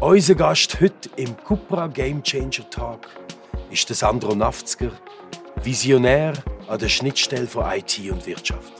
[0.00, 3.08] Unser Gast heute im Cupra Game Changer Talk
[3.70, 4.90] ist der Sandro Nafzger,
[5.62, 6.34] Visionär
[6.68, 8.74] an der Schnittstelle von IT und Wirtschaft.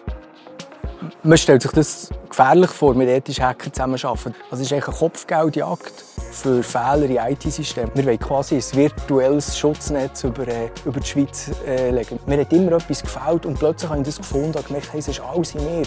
[1.22, 4.34] Man stellt sich das gefährlich vor, mit ethischen Hackern zusammenzuarbeiten.
[4.50, 7.93] Also es ist eigentlich eine Kopfgeldjagd für Fehler in IT-Systemen.
[7.95, 12.21] Wir wollen quasi ein virtuelles Schutznetz über, äh, über die Schweiz äh, legen.
[12.27, 15.09] Mir hat immer etwas gefällt und plötzlich habe ich das gefunden und gemerkt, hey, es
[15.09, 15.87] ist alles in mir.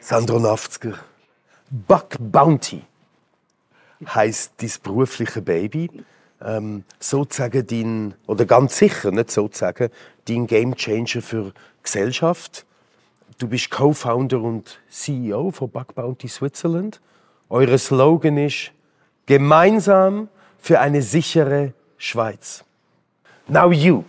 [0.00, 0.94] Sandro Nafzger,
[1.70, 2.82] Buck Bounty
[4.04, 5.88] heißt dein berufliche Baby.
[6.42, 9.90] Ähm, sozusagen dein, oder ganz sicher, nicht sozusagen,
[10.26, 11.52] dein Game Changer für
[11.82, 12.64] Gesellschaft.
[13.38, 17.00] Du bist Co-Founder und CEO von Buck Bounty Switzerland.
[17.50, 18.72] Euer Slogan ist
[19.26, 22.64] gemeinsam für eine sichere Schweiz.
[23.46, 24.04] Now you,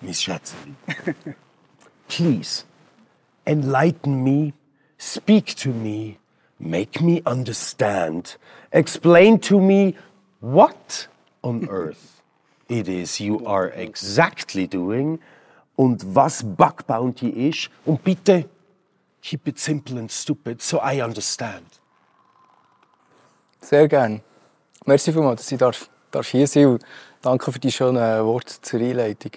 [0.00, 0.74] Miss Schätzeli,
[2.08, 2.64] please
[3.44, 4.52] enlighten me,
[4.98, 6.19] speak to me,
[6.60, 8.36] make me understand,
[8.70, 9.94] explain to me
[10.40, 11.08] what
[11.42, 12.22] on earth
[12.68, 15.18] it is you are exactly doing
[15.76, 17.70] und was Bug Bounty ist.
[17.84, 18.48] Und bitte,
[19.22, 21.66] keep it simple and stupid, so I understand.
[23.60, 24.20] Sehr gerne.
[24.86, 26.84] Merci vielmals, dass ich darf, darf hier sein und
[27.22, 29.32] danke für die schönen Worte zur Einleitung.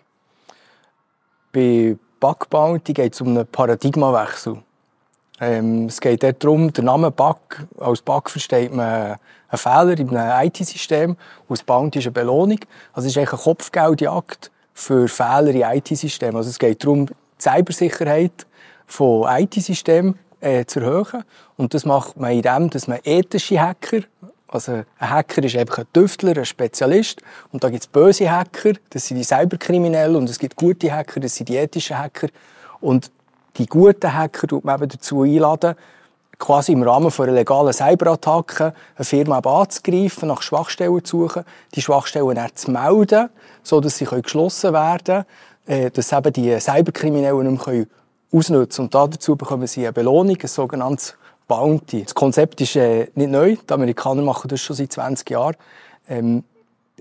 [1.51, 4.63] Bei Bug Bounty geht es um einen Paradigmawechsel.
[5.43, 7.37] Ähm, es geht darum, der Name Bug,
[7.77, 9.17] als Bug versteht man
[9.49, 11.17] einen Fehler in einem IT-System und
[11.49, 12.59] das Bounty ist eine Belohnung.
[12.93, 16.37] Also es ist eigentlich eine Kopfgeldjagd für Fehler in IT-Systemen.
[16.37, 18.47] Also es geht darum, die Cybersicherheit
[18.87, 21.23] von IT-Systemen äh, zu erhöhen.
[21.57, 23.99] Und das macht man indem, dass man ethische Hacker,
[24.47, 27.21] also ein Hacker ist einfach ein Tüftler, ein Spezialist.
[27.51, 30.15] Und da gibt es böse Hacker, das sind die Cyberkriminellen.
[30.15, 32.29] Und es gibt gute Hacker, das sind die ethischen Hacker.
[32.79, 33.11] Und
[33.57, 35.75] die guten Hacker tut man eben dazu einladen,
[36.39, 41.43] quasi im Rahmen von einer legalen Cyberattacke eine Firma anzugreifen, nach Schwachstellen zu suchen,
[41.73, 43.29] die Schwachstellen dann zu melden,
[43.61, 45.25] so dass sie geschlossen werden
[45.65, 47.85] können, äh, dass eben die Cyberkriminellen nicht mehr
[48.31, 49.03] ausnutzen können.
[49.05, 51.15] Und dazu bekommen sie eine Belohnung, ein sogenanntes
[51.47, 52.03] Bounty.
[52.03, 55.55] Das Konzept ist äh, nicht neu, die Amerikaner machen das schon seit 20 Jahren.
[56.09, 56.43] Ähm,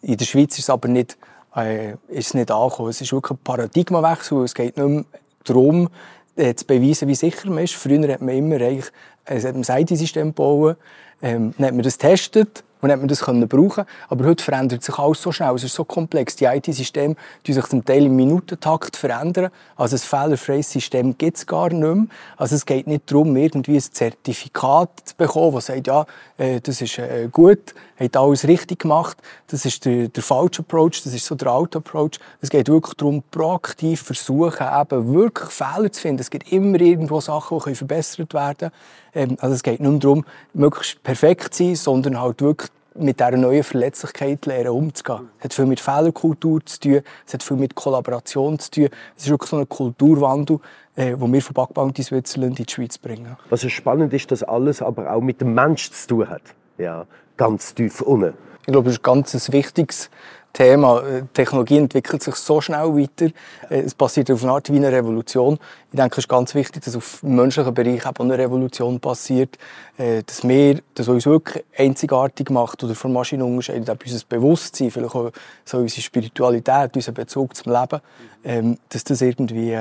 [0.03, 1.17] in der Schweiz ist es aber nicht,
[1.57, 2.91] äh, ist nicht angekommen.
[2.91, 5.05] Es ist wirklich ein Paradigmawechsel, es geht nicht mehr
[5.45, 5.89] darum,
[6.37, 7.75] äh, zu beweisen, wie sicher man ist.
[7.75, 8.91] Früher hat man immer eigentlich
[9.25, 10.77] ein IT-System gebaut,
[11.23, 13.85] ähm, dann hat man das getestet und hat man das können brauchen.
[14.09, 16.37] Aber heute verändert sich alles so schnell, es ist so komplex.
[16.37, 17.17] Die IT-Systeme
[17.47, 19.51] die sich zum Teil im Minutentakt verändern.
[19.77, 22.07] Also ein fehlerfreies System gibt es gar nicht mehr.
[22.37, 26.07] Also es geht nicht darum, irgendwie ein Zertifikat zu bekommen, das sagt, ja,
[26.39, 29.17] äh, das ist äh, gut, hat alles richtig gemacht.
[29.47, 32.19] Das ist der, der falsche Approach, das ist so der alte Approach.
[32.41, 36.21] Es geht wirklich darum, proaktiv versuchen, eben wirklich Fehler zu finden.
[36.21, 38.73] Es gibt immer irgendwo Sachen, die verbessert werden können.
[39.15, 40.25] Ähm, also es geht nicht nur darum,
[40.55, 45.31] möglichst perfekt zu sein, sondern halt wirklich mit dieser neuen Verletzlichkeit lernen umzugehen.
[45.39, 48.89] Es hat viel mit Fehlerkultur zu tun, es hat viel mit Kollaboration zu tun.
[49.17, 50.59] Es ist wirklich so ein Kulturwandel,
[50.97, 53.37] äh, den wir von Backbank in Switzerland in die Schweiz bringen.
[53.49, 56.43] Was spannend ist, dass alles aber auch mit dem Menschen zu tun hat.
[56.79, 57.07] Ja,
[57.37, 58.35] ganz tief unten.
[58.61, 60.11] Ich glaube, das ist ein ganz wichtiges
[60.53, 61.01] Thema.
[61.01, 63.27] Äh, Technologie entwickelt sich so schnell weiter.
[63.71, 65.59] Äh, es passiert auf eine Art wie eine Revolution.
[65.91, 69.59] Ich denke, es ist ganz wichtig, dass auf menschlichen Bereich auch eine Revolution passiert.
[69.97, 74.91] Äh, dass wir, das uns wirklich einzigartig macht oder von Maschinen unterscheidet, auch unser Bewusstsein,
[74.91, 75.33] vielleicht auch
[75.65, 78.01] so unsere Spiritualität, unser Bezug zum Leben,
[78.45, 79.77] ähm, dass das irgendwie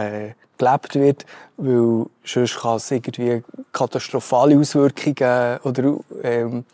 [0.57, 1.25] gelebt wird,
[1.57, 6.65] weil sonst kann es irgendwie katastrophale Auswirkungen oder ähm,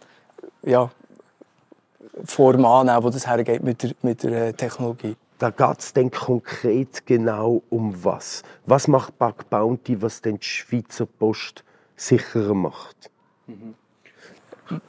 [0.63, 0.89] ja,
[2.25, 5.15] Form annehmen, wo das hergeht mit der, mit der äh, Technologie.
[5.39, 8.41] Da geht es dann konkret genau um was?
[8.65, 11.63] Was macht Bug Bounty, was denn die Schweizer Post
[11.95, 13.11] sicherer macht?
[13.45, 13.75] Mhm.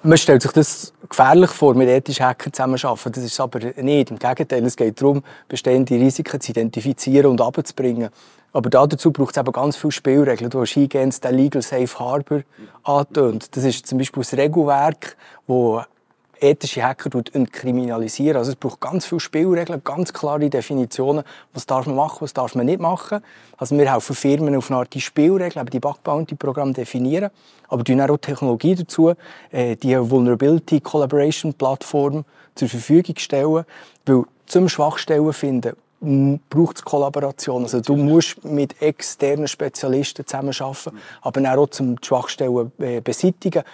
[0.03, 3.13] Man stellt sich das gefährlich vor, mit ethischen Hackern zusammenzuarbeiten.
[3.13, 4.11] Das ist es aber nicht.
[4.11, 8.09] Im Gegenteil, es geht darum, bestehende Risiken zu identifizieren und abzubringen.
[8.53, 10.51] Aber dazu braucht es eben ganz viele Spielregeln.
[10.51, 12.43] Du hast eingehend den Legal Safe Harbor
[12.83, 13.57] angetönt.
[13.57, 15.17] Das ist zum Beispiel das Regelwerk,
[15.47, 15.87] das
[16.41, 18.37] ethische Hacker entkriminalisieren.
[18.37, 22.55] Also es braucht ganz viele Spielregeln, ganz klare Definitionen, was darf man machen, was darf
[22.55, 23.21] man nicht machen.
[23.57, 27.31] Also wir helfen Firmen auf eine Art die Spielregeln, die Bug Bounty Programm definieren,
[27.69, 29.13] aber tun auch Technologie dazu,
[29.51, 32.25] äh, die Vulnerability Collaboration Plattform
[32.55, 33.65] zur Verfügung stellen,
[34.07, 37.63] weil zum Schwachstellen finden braucht es Kollaboration.
[37.65, 43.65] Also du musst mit externen Spezialisten zusammenarbeiten, aber auch zum die Schwachstellen äh, beseitigen,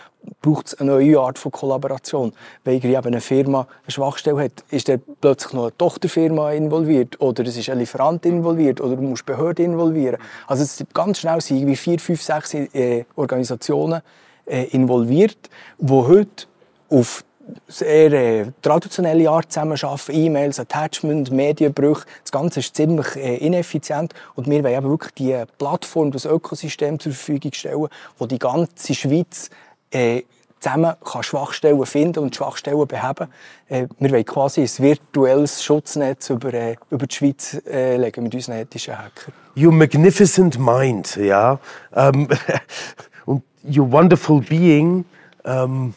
[0.41, 2.33] braucht es eine neue Art von Kollaboration.
[2.65, 7.45] Wenn eben eine Firma eine Schwachstelle hat, ist dann plötzlich noch eine Tochterfirma involviert oder
[7.45, 10.19] es ist ein Lieferant involviert oder du musst Behörden involvieren.
[10.47, 14.01] Also es sind ganz schnell sind wie vier, fünf, sechs äh, Organisationen
[14.47, 16.47] äh, involviert, wo heute
[16.89, 17.25] auf
[17.69, 22.05] sehr äh, traditionelle Art zusammenarbeiten, E-Mails, Attachment, Medienbrüche.
[22.23, 26.99] Das Ganze ist ziemlich äh, ineffizient und wir wollen eben wirklich die Plattform, das Ökosystem
[26.99, 27.89] zur Verfügung stellen,
[28.19, 29.51] wo die ganze Schweiz
[29.91, 30.23] äh,
[30.65, 33.29] zusammen kann Schwachstellen finden und Schwachstellen beheben.
[33.69, 38.35] Äh, wir wollen quasi ein virtuelles Schutznetz über, äh, über die Schweiz äh, legen mit
[38.35, 39.35] unseren ethischen Hackern.
[39.55, 41.59] You magnificent mind, ja.
[41.95, 42.29] Ähm,
[43.27, 45.05] und you wonderful being.
[45.45, 45.95] Ähm,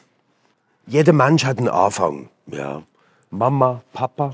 [0.87, 2.81] jeder Mensch hat einen Anfang, ja.
[3.29, 4.33] Mama, Papa,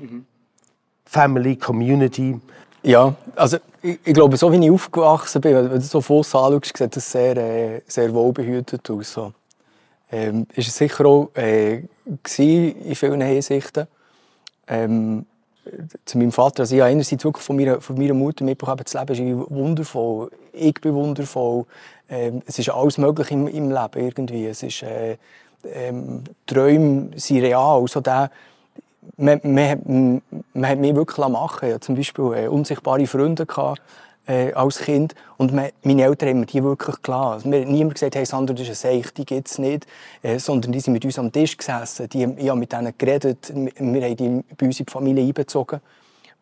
[1.05, 2.39] Family, Community.
[2.83, 6.77] Ja, also ich, ich, glaube, so wie ich aufgewachsen bin, wenn du so von anschaust,
[6.77, 9.13] sieht das sehr, äh, sehr wohlbehütet aus.
[9.13, 9.33] So.
[10.11, 13.87] Ähm, ist es sicher auch äh, in vielen Hinsichten.
[14.67, 15.25] Ähm,
[16.05, 18.93] zu meinem Vater, also ich habe einerseits wirklich von meiner, von meiner Mutter mitbekommen, das
[18.93, 21.65] Leben ist wundervoll, ich bin wundervoll,
[22.09, 25.17] ähm, es ist alles möglich im, im Leben irgendwie, es ist, äh,
[25.71, 28.31] ähm, Träume sind real, so der,
[29.17, 30.21] man, man,
[30.53, 33.81] man hat mich wirklich machen hatte zum Beispiel äh, unsichtbare Freunde gehabt,
[34.27, 35.15] äh, als Kind.
[35.37, 37.33] Und man, meine Eltern haben mir die wirklich klar.
[37.33, 39.85] Also, mir niemand gesagt, hey Sandra, das ist eine Seich, die gibt es nicht.
[40.21, 42.07] Äh, sondern die sind mit uns am Tisch gesessen.
[42.09, 43.51] Die, ich habe mit denen geredet.
[43.53, 45.81] Wir haben die bei uns in die Familie einbezogen.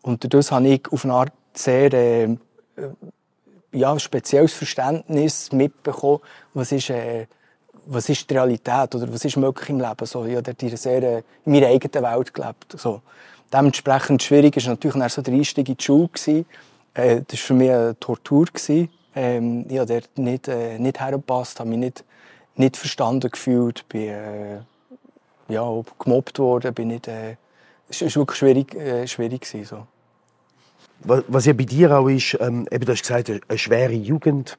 [0.01, 2.37] Und dadurch habe ich auf eine Art sehr äh,
[3.73, 6.19] ja, spezielles Verständnis mitbekommen,
[6.53, 7.27] was ist, äh,
[7.85, 10.05] was ist die Realität oder was ist möglich im Leben.
[10.05, 12.75] So, ich habe dort sehr, äh, in meiner eigenen Welt gelebt.
[12.77, 13.01] So.
[13.51, 16.07] Dementsprechend schwierig war natürlich so der Einstieg in die Schule.
[16.07, 16.45] Gewesen.
[16.93, 18.47] Äh, das war für mich eine Tortur.
[19.13, 22.03] Ähm, ich habe dort nicht, äh, nicht hergepasst, habe mich nicht,
[22.55, 24.59] nicht verstanden gefühlt, bin äh,
[25.49, 27.35] ja, gemobbt worden, bin nicht, äh,
[27.89, 29.87] es war wirklich schwierig, äh, schwierig gewesen, so.
[31.03, 34.57] Was ja bei dir auch ist, ähm, eben, du hast gesagt, eine schwere Jugend,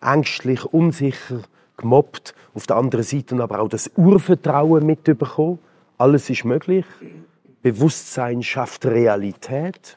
[0.00, 1.42] ängstlich, unsicher,
[1.78, 5.58] gemobbt, auf der anderen Seite aber auch das Urvertrauen mitbekommen.
[5.96, 6.84] Alles ist möglich.
[7.62, 9.96] Bewusstsein schafft Realität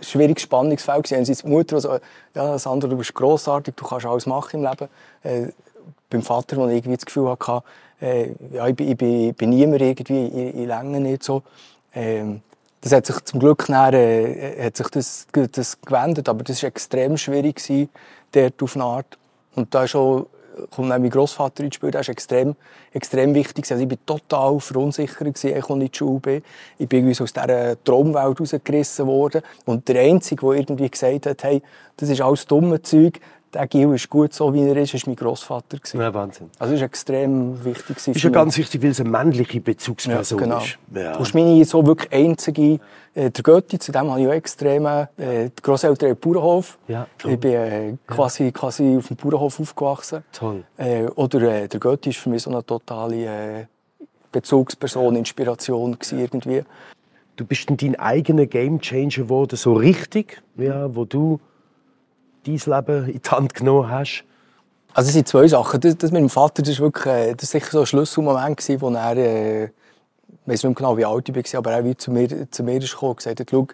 [0.00, 1.12] schwieriges Spannungsfeld.
[1.12, 1.98] Einerseits die Mutter, also,
[2.34, 4.88] ja, Sandra, du bist grossartig, du kannst alles machen im Leben.
[5.22, 5.52] Äh,
[6.10, 7.62] beim Vater, wo ich irgendwie das Gefühl hatte,
[8.00, 11.42] äh, ja, ich bin, ich bin, bin niemand irgendwie, ich, ich länge nicht so.
[11.94, 12.42] Ähm,
[12.80, 16.68] das hat sich zum Glück nachher, äh, hat sich das, das gewendet, aber das war
[16.68, 17.88] extrem schwierig gewesen,
[18.32, 19.18] dort auf eine Art.
[19.54, 20.26] Und da ist auch
[20.70, 22.54] kommt auch mein Großvater ins Spiel, der ist extrem,
[22.92, 23.70] extrem wichtig.
[23.70, 26.42] Also ich war total verunsichert, als ich in die Schule bin.
[26.78, 29.42] Ich bin aus dieser Traumwelt rausgerissen worden.
[29.64, 31.62] Und der Einzige, der irgendwie gesagt hat, hey,
[31.96, 33.20] das ist alles dumme Zeug,
[33.54, 35.78] der Gil ist gut so, wie er ist, ist mein Großvater.
[35.94, 36.50] Ja, Wahnsinn.
[36.58, 37.96] Also das ist extrem wichtig.
[38.08, 40.58] Ist ja ganz wichtig, weil es eine männliche Bezugsperson ja, genau.
[40.58, 40.78] ist.
[40.94, 41.12] Ja.
[41.12, 42.80] Du bist meine so wirklich einzige,
[43.14, 46.78] äh, der Götti, zu dem habe ich auch extrem, äh, die Grosseltern haben Bauernhof.
[46.88, 48.50] Ja, ich bin äh, quasi, ja.
[48.52, 50.24] quasi auf dem Bauernhof aufgewachsen.
[50.32, 50.64] Toll.
[50.76, 53.24] Äh, oder äh, der Götti ist für mich so eine totale
[53.60, 53.66] äh,
[54.30, 56.64] Bezugsperson, Inspiration gewesen, irgendwie.
[57.36, 61.40] Du bist dann dein eigener Gamechanger geworden, so richtig, ja, wo du
[62.44, 64.24] dein Leben in die Hand genommen hast?
[64.94, 65.80] Also es sind zwei Sachen.
[65.80, 68.80] Das, das mit dem Vater, das war wirklich äh, das sicher so ein Schlüsselmoment, gewesen,
[68.80, 69.70] wo er, äh, ich
[70.46, 72.92] weiß nicht genau, wie alt ich war, aber er wie zu mir, zu mir ist
[72.92, 73.66] gekommen und gesagt hat, schau,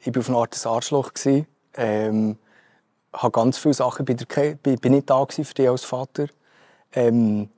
[0.00, 1.12] ich war auf eine Art ein Arschloch.
[1.12, 1.46] Gewesen,
[1.76, 2.38] ähm,
[3.12, 4.16] habe ganz viele Sachen, bin,
[4.62, 6.26] bin, bin nicht da für dich als Vater.
[6.92, 7.50] Ähm,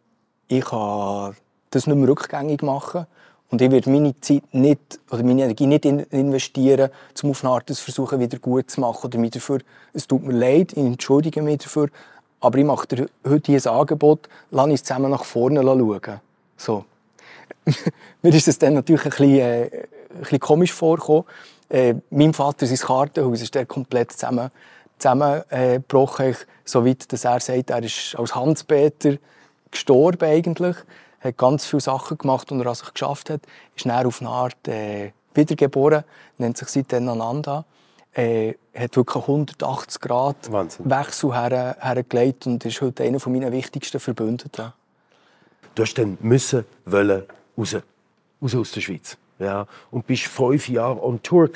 [0.49, 1.37] ich kann
[1.71, 3.07] das nicht mehr rückgängig machen.
[3.55, 6.91] Und ich werde meine Zeit nicht, oder meine Energie nicht investieren,
[7.23, 9.07] um auf eine Art das versuchen, wieder gut zu machen.
[9.07, 9.61] Oder mich dafür,
[9.93, 11.89] es tut mir leid, ich entschuldige mich dafür,
[12.41, 16.21] aber ich mache dir heute ein Angebot, lass uns zusammen nach vorne schauen.
[16.57, 16.85] So.
[18.23, 21.23] mir ist das dann natürlich ein bisschen, äh, ein bisschen komisch vorgekommen.
[21.69, 24.51] Äh, mein Vater, sein Kartenhaus, ist der komplett zusammen,
[24.99, 26.33] zusammengebrochen.
[26.33, 26.35] Äh,
[26.65, 29.17] so weit, dass er sagt, er ist als Hans-Peter
[29.71, 30.75] gestorben eigentlich
[31.25, 33.41] hat ganz viele Sachen gemacht und er an sich geschafft hat,
[33.75, 36.05] ist dann auf eine Art äh, wiedergeboren,
[36.39, 37.65] nennt sich seitdem Ananda.
[38.13, 40.89] Äh, hat wirklich 180 Grad Wahnsinn.
[40.89, 44.73] Wechsel her, hergelegt und ist heute einer meiner wichtigsten Verbündeten.
[45.75, 47.25] Du hast dann müssen, wollen,
[47.59, 47.77] raus,
[48.41, 49.17] raus aus der Schweiz.
[49.41, 51.51] Ja, und bist fünf Jahre on Tour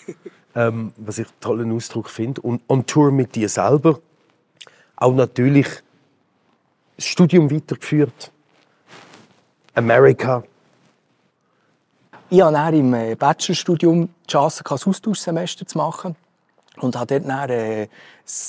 [0.54, 2.42] ähm, was ich einen tollen Ausdruck finde.
[2.42, 3.98] Und on Tour mit dir selber.
[4.96, 5.66] Auch natürlich
[6.96, 8.31] das Studium weitergeführt.
[9.74, 10.42] America.
[12.28, 16.16] Ich hatte dann im äh, Bachelorstudium die Chance, ein Austauschsemester zu machen.
[16.78, 17.88] Und hatte dort dann äh,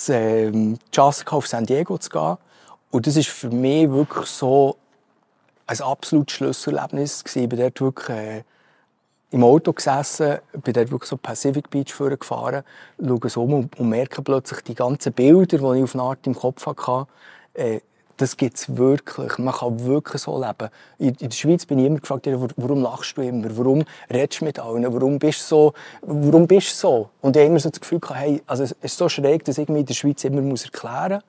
[0.07, 2.37] ähm, die Chance, auf San Diego zu gehen.
[2.91, 4.77] Und das war für mich wirklich so
[5.67, 7.23] ein absolutes Schlüsselerlebnis.
[7.35, 8.43] Ich bin dort wirklich äh,
[9.31, 12.63] im Auto gesessen, bin dort wirklich so Pacific Beach gefahren,
[13.03, 16.35] schaue so um und merke plötzlich die ganzen Bilder, die ich auf eine Art im
[16.35, 17.07] Kopf hatte,
[18.17, 19.37] das gibt es wirklich.
[19.37, 20.69] Man kann wirklich so leben.
[20.99, 22.27] In, in der Schweiz bin ich immer gefragt,
[22.57, 23.47] warum lachst du immer?
[23.57, 24.93] Warum redest du mit allen?
[24.93, 25.73] Warum bist du so?
[26.01, 27.09] Warum bist du so?
[27.21, 29.57] Und ich habe immer so das Gefühl gehabt, hey, also es ist so schräg, dass
[29.57, 31.23] ich mir in der Schweiz immer muss erklären muss,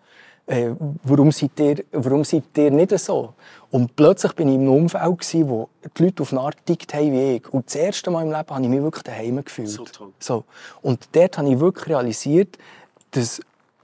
[0.47, 0.75] äh,
[1.05, 3.35] warum, seid ihr, warum seid ihr nicht so?
[3.71, 6.93] Und plötzlich bin ich in einem Umfeld, gewesen, wo die Leute auf eine Art tickt
[6.93, 7.49] haben wie ich.
[7.49, 9.71] Und das erste Mal im Leben habe ich mich wirklich daheim gefühlt.
[9.71, 10.13] So toll.
[10.19, 10.45] So.
[10.83, 12.59] Und dort habe ich wirklich realisiert,
[13.13, 13.41] dass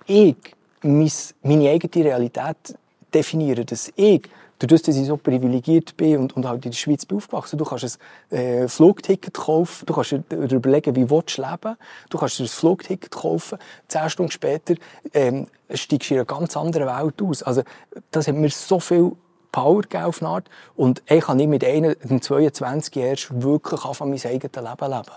[0.06, 0.36] ich
[0.82, 2.74] meine eigene Realität
[3.14, 4.22] definieren, dass ich,
[4.58, 7.64] dadurch, dass ich so privilegiert bin und, und halt in der Schweiz bin aufgewachsen, du
[7.64, 7.98] kannst
[8.30, 11.76] ein äh, Flugticket kaufen, du kannst dir überlegen, wie willst du leben,
[12.08, 14.74] du kannst dir ein Flugticket kaufen, zehn Stunden später
[15.14, 17.42] ähm, steigst du in einer ganz anderen Welt aus.
[17.42, 17.62] Also
[18.10, 19.12] das hat mir so viel
[19.52, 20.50] Power auf eine Art.
[20.76, 25.16] Und ich kann nicht mit einem, 22 erst wirklich anfangen, mein eigenes Leben leben.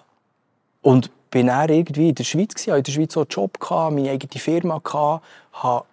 [0.82, 3.96] Und bin dann irgendwie in der Schweiz gewesen, in der Schweiz auch einen Job gehabt,
[3.96, 5.86] meine eigene Firma gehabt, habe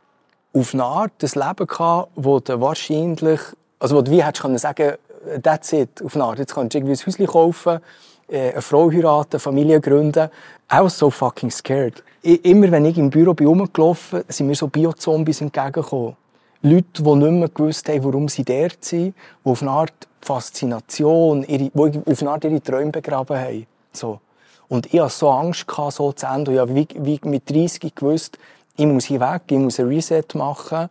[0.52, 3.40] auf eine Art ein Leben gehabt, wo du wahrscheinlich,
[3.78, 4.94] also wo du wie hättest können sagen,
[5.42, 6.38] that's it, auf eine Art.
[6.38, 7.80] Jetzt kannst du irgendwie ein Häuschen kaufen,
[8.28, 10.28] äh, eine Frau heiraten, Familie gründen.
[10.72, 12.02] I was so fucking scared.
[12.22, 16.16] Immer wenn ich im Büro bin rumgelaufen, sind mir so Biozombies entgegengekommen.
[16.62, 19.14] Leute, die nicht mehr gewusst haben, warum sie dort sind,
[19.44, 23.66] die auf eine Art Faszination, ihre, die auf eine Art ihre Träume begraben haben.
[23.92, 24.20] So.
[24.68, 26.54] Und ich hatte so Angst, so zu enden.
[26.54, 28.38] Ich habe wie, wie mit 30 gewusst,
[28.80, 30.88] ich muss hier weg, ich muss ein Reset machen.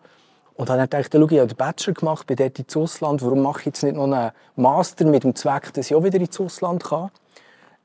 [0.56, 3.62] Und dann dachte ich, ich habe den Bachelor gemacht, bin dort ins Ausland, warum mache
[3.62, 6.84] ich jetzt nicht noch einen Master mit dem Zweck, dass ich auch wieder ins Ausland
[6.84, 7.10] kann?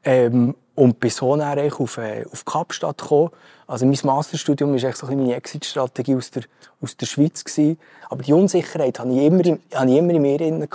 [0.02, 3.30] Ähm, und bin so dann auf, äh, auf Kapstadt gekommen.
[3.66, 6.42] Also mein Masterstudium war echt so ein meine Exit-Strategie aus der,
[6.82, 7.44] aus der Schweiz.
[7.44, 7.78] Gewesen.
[8.10, 9.60] Aber die Unsicherheit hatte ich immer, in,
[10.20, 10.68] mir drin.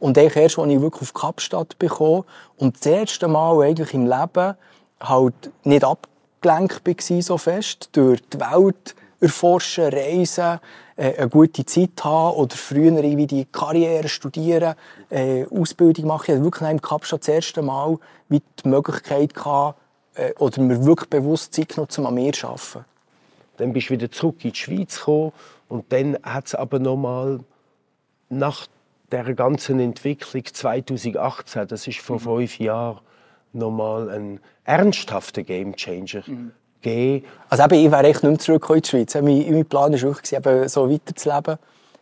[0.00, 2.24] Und erst, als ich wirklich auf Kapstadt bekommen
[2.58, 4.54] und das erste Mal eigentlich im Leben
[5.00, 6.08] halt nicht ab
[6.48, 10.60] abgelenkt war so fest, durch die Welt erforschen, reisen,
[10.96, 14.74] äh, eine gute Zeit haben oder früher irgendwie die Karriere studieren,
[15.10, 16.24] äh, Ausbildung machen.
[16.26, 17.98] Ich hatte wirklich im Kapstadt das erste Mal
[18.28, 19.78] wie die Möglichkeit gehabt,
[20.14, 22.84] äh, oder mir wirklich bewusst Zeit genommen, um an mir zu arbeiten.
[23.56, 25.32] Dann bist du wieder zurück in die Schweiz gekommen
[25.68, 27.40] und dann hat es aber nochmal
[28.28, 28.66] nach
[29.12, 32.20] der ganzen Entwicklung 2018, das ist vor mhm.
[32.20, 32.98] fünf Jahren,
[33.56, 36.52] nochmal ein ernsthafter Gamechanger mhm.
[37.48, 39.14] Also eben, ich wäre echt nicht mehr zurück in die Schweiz.
[39.16, 41.58] Mein, mein Plan war wirklich, eben so weiterzuleben.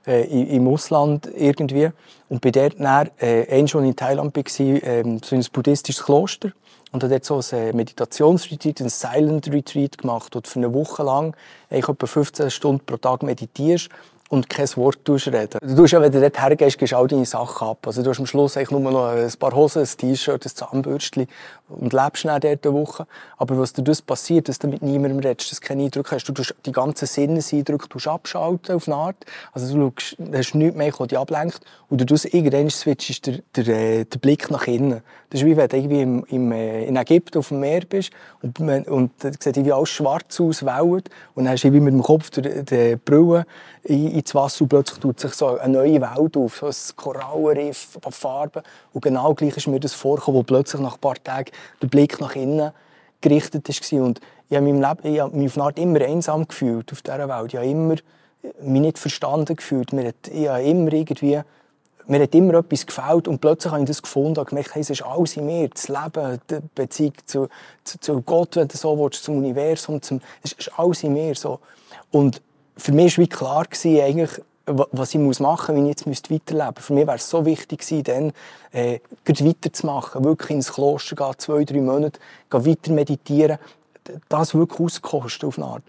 [0.06, 1.88] Äh, im Ausland irgendwie.
[2.28, 6.50] Und bei dort dann, äh, ein schon in Thailand war, äh, so ein buddhistisches Kloster.
[6.92, 10.36] Und habe dort so ein äh, Meditationsretreat, ein Silent Retreat gemacht.
[10.36, 11.34] Und für eine Woche lang,
[11.70, 13.88] ich etwa 15 Stunden pro Tag meditierst
[14.34, 15.58] und kein Wort reden.
[15.62, 17.86] Du tust ja, wenn du dort hergehst, gehst all deine Sachen ab.
[17.86, 21.28] Also du hast am Schluss eigentlich nur noch ein paar Hosen, ein T-Shirt, ein Zahnbürstchen
[21.68, 23.06] und lebst dann dort eine Woche.
[23.36, 26.24] Aber was dir das passiert, dass du mit niemandem redest, dass du keinen Eindruck hast,
[26.24, 29.24] du tust die ganzen Sinneseindrücke abschalten auf eine Art.
[29.52, 33.38] Also du schaust, hast nichts mehr, was dich ablenkt und du tust irgendwann switchst der,
[33.56, 35.02] der, äh, der Blick nach innen.
[35.30, 38.10] Das ist wie wenn du irgendwie im, im, äh, in Ägypten auf dem Meer bist
[38.42, 41.94] und, und dann sieht irgendwie alles schwarz aus, wellt und dann hast du wie mit
[41.94, 43.46] dem Kopf die, die Brille
[43.84, 48.12] ins Wasser und plötzlich tut sich so eine neue Welt auf, so ein Korallenriff, ein
[48.12, 48.62] Farben.
[48.92, 51.50] Und genau gleich ist mir das vorgekommen, wo plötzlich nach ein paar Tagen
[51.82, 52.72] der Blick nach innen
[53.20, 54.02] gerichtet war.
[54.02, 57.28] Und ich habe, Leben, ich habe mich auf eine Art immer einsam gefühlt auf dieser
[57.28, 57.52] Welt.
[57.52, 57.96] Ich habe immer
[58.60, 59.92] mich nicht verstanden gefühlt.
[59.92, 61.40] Ich habe immer irgendwie
[62.06, 64.90] mir hat immer etwas gefällt und plötzlich habe ich das gefunden und gemerkt, hey, es
[64.90, 67.48] ist alles in mir, das Leben, die Beziehung zu,
[67.82, 71.34] zu, zu Gott, wenn du so willst, zum Universum, zum, es ist alles in mir
[71.34, 71.60] so.
[72.10, 72.42] Und
[72.76, 74.30] für mich war wie klar eigentlich,
[74.66, 76.82] was ich machen muss, wenn ich jetzt weiterleben müsste.
[76.82, 78.32] Für mich wäre es so wichtig gewesen, dann
[78.72, 83.58] äh, weiterzumachen, wirklich ins Kloster gehen, zwei, drei Monate, gehen weiter meditieren,
[84.28, 85.82] das wirklich auskosten auf eine Art.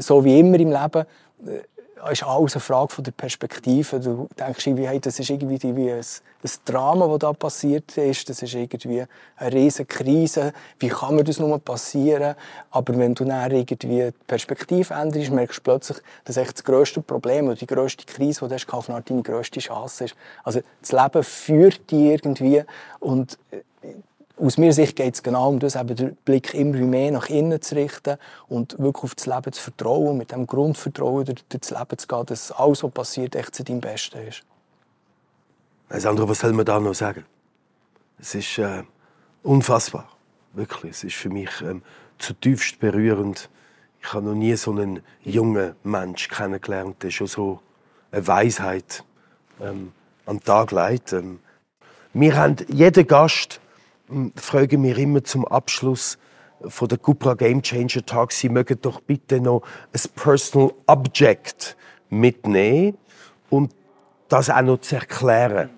[0.00, 1.04] So wie immer im Leben,
[1.46, 1.62] äh,
[2.10, 4.00] ist alles eine Frage von der Perspektive.
[4.00, 8.28] Du denkst irgendwie, hey, das ist irgendwie wie ein, ein Drama, das da passiert ist.
[8.28, 9.04] Das ist irgendwie
[9.36, 10.52] eine riesige Krise.
[10.78, 12.34] Wie kann mir das nur passieren?
[12.70, 17.02] Aber wenn du dann irgendwie die Perspektive änderst, merkst du plötzlich, dass echt das grösste
[17.02, 20.14] Problem oder die grösste Krise, die du hast, deine grösste Chance ist.
[20.44, 22.62] Also das Leben führt dich irgendwie
[23.00, 23.62] und äh,
[24.40, 27.60] aus meiner Sicht geht es genau um das, eben den Blick immer mehr nach innen
[27.60, 28.16] zu richten
[28.48, 32.26] und wirklich auf das Leben zu vertrauen, mit dem Grundvertrauen durch, das Leben zu gehen,
[32.26, 34.42] dass alles, was passiert, echt zu deinem Besten ist.
[35.90, 37.24] Sandro, was soll man da noch sagen?
[38.18, 38.84] Es ist äh,
[39.42, 40.08] unfassbar,
[40.52, 40.92] wirklich.
[40.92, 41.82] Es ist für mich ähm,
[42.18, 43.50] zutiefst berührend.
[44.00, 47.60] Ich habe noch nie so einen jungen Mensch kennengelernt, der schon so
[48.12, 49.04] eine Weisheit
[49.60, 49.92] ähm,
[50.26, 51.12] an den Tag legt.
[51.12, 51.40] Ähm,
[52.12, 53.60] wir haben jeden Gast
[54.36, 56.18] fragen wir immer zum Abschluss
[56.66, 59.62] von der Cupra Game Changer Tag, Sie mögen doch bitte noch
[59.92, 61.76] ein Personal Object
[62.10, 62.98] mitnehmen.
[63.48, 63.74] und
[64.28, 65.70] das auch noch zu erklären.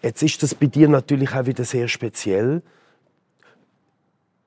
[0.00, 2.62] Jetzt ist das bei dir natürlich auch wieder sehr speziell,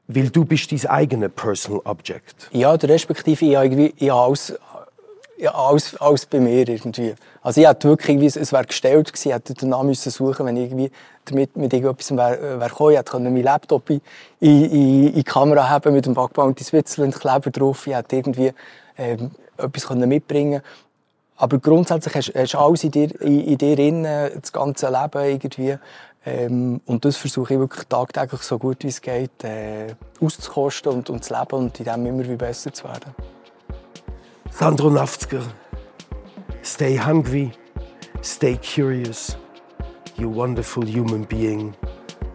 [0.08, 2.50] weil du bist dein eigenes Personal Object.
[2.54, 4.58] Ja, respektive ich habe, ich habe alles,
[5.48, 7.16] alles, alles bei mir irgendwie.
[7.42, 10.66] Also ich hätte wirklich es wäre gestellt gewesen, ich hätte danach müssen suchen, wenn ich
[10.66, 10.92] irgendwie
[11.26, 14.02] damit mit irgendetwas wäre wär gekommen, ich hätte meinen Laptop in,
[14.40, 14.64] in,
[15.08, 16.16] in die Kamera haben mit dem
[16.56, 18.54] die Switzerland Kleber drauf, ich hätte irgendwie
[18.98, 20.62] ähm, etwas können mitbringen
[21.42, 25.76] aber grundsätzlich hast, hast alles in dir, in, in dir drin, das ganze Leben irgendwie.
[26.24, 31.10] Ähm, und das versuche ich wirklich tagtäglich so gut wie es geht äh, auszukosten und,
[31.10, 33.16] und zu leben und in dem immer wie besser zu werden.
[34.62, 35.42] Sandro Nafzger,
[36.62, 37.52] stay hungry,
[38.22, 39.36] stay curious,
[40.18, 41.74] you wonderful human being.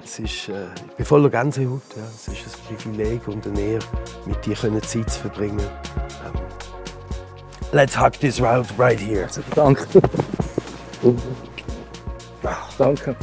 [0.02, 1.83] Es ist, äh, ich bin voller Gänsehaut.
[1.97, 2.02] Ja.
[2.02, 3.85] Es ist ein Privileg und eine Ehre,
[4.25, 5.61] mit dir Zeit zu verbringen.
[5.61, 6.40] Ähm,
[7.71, 9.28] let's hug this route right here.
[9.54, 9.87] Danke.
[12.76, 13.14] Danke.